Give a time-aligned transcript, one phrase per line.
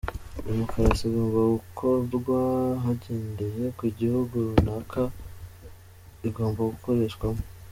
[0.45, 2.37] Demokarasi igomba gukorwa
[2.83, 5.01] hagendewe ku gihugu runaka
[6.27, 7.41] igomba gukoreshwamo.